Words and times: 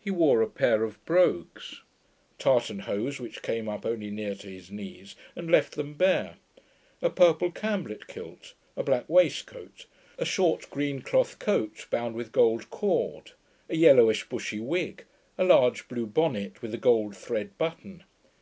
He 0.00 0.10
wore 0.10 0.40
a 0.40 0.48
pair 0.48 0.84
of 0.84 1.04
brogues, 1.04 1.82
tartan 2.38 2.78
hose 2.78 3.20
which 3.20 3.42
came 3.42 3.68
up 3.68 3.84
only 3.84 4.10
near 4.10 4.34
to 4.34 4.48
his 4.48 4.70
knees, 4.70 5.16
and 5.36 5.50
left 5.50 5.74
them 5.76 5.92
bare, 5.92 6.36
a 7.02 7.10
purple 7.10 7.52
camblet 7.52 8.06
kilt, 8.06 8.54
a 8.74 8.82
black 8.82 9.06
waistcoat, 9.06 9.84
a 10.16 10.24
short 10.24 10.70
green 10.70 11.02
cloth 11.02 11.38
coat 11.38 11.86
bound 11.90 12.14
with 12.14 12.32
gold 12.32 12.70
cord, 12.70 13.32
a 13.68 13.76
yellowish 13.76 14.26
bushy 14.30 14.60
wig, 14.60 15.04
a 15.36 15.44
large 15.44 15.88
blue 15.88 16.06
bonnet 16.06 16.62
with 16.62 16.72
a 16.72 16.78
gold 16.78 17.14
thread 17.14 17.58
button. 17.58 18.02